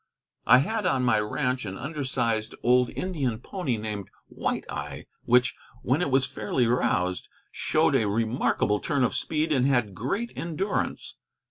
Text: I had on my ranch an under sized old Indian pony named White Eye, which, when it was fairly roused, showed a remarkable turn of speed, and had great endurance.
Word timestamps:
I 0.47 0.57
had 0.57 0.87
on 0.87 1.03
my 1.05 1.19
ranch 1.19 1.63
an 1.63 1.77
under 1.77 2.03
sized 2.03 2.55
old 2.63 2.89
Indian 2.89 3.37
pony 3.37 3.77
named 3.77 4.09
White 4.29 4.65
Eye, 4.67 5.05
which, 5.25 5.53
when 5.83 6.01
it 6.01 6.09
was 6.09 6.25
fairly 6.25 6.65
roused, 6.65 7.29
showed 7.51 7.93
a 7.93 8.07
remarkable 8.09 8.79
turn 8.79 9.03
of 9.03 9.13
speed, 9.13 9.51
and 9.51 9.67
had 9.67 9.93
great 9.93 10.33
endurance. 10.35 11.17